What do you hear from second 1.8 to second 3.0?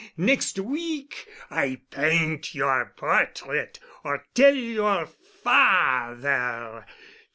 paint your